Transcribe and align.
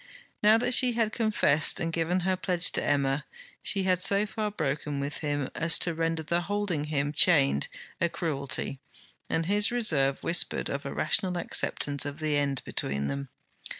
Now 0.41 0.57
that 0.57 0.73
she 0.73 0.93
had 0.93 1.11
confessed 1.13 1.79
and 1.79 1.93
given 1.93 2.21
her 2.21 2.35
pledge 2.35 2.71
to 2.71 2.83
Emma, 2.83 3.23
she 3.61 3.83
had 3.83 4.01
so 4.01 4.25
far 4.25 4.49
broken 4.49 4.99
with 4.99 5.19
him 5.19 5.47
as 5.53 5.77
to 5.77 5.93
render 5.93 6.23
the 6.23 6.41
holding 6.41 6.85
him 6.85 7.13
chained 7.13 7.67
a 8.01 8.09
cruelty, 8.09 8.79
and 9.29 9.45
his 9.45 9.69
reserve 9.69 10.23
whispered 10.23 10.69
of 10.69 10.87
a 10.87 10.91
rational 10.91 11.37
acceptance 11.37 12.03
of 12.03 12.17
the 12.17 12.35
end 12.35 12.63
between 12.65 13.09
them. 13.09 13.29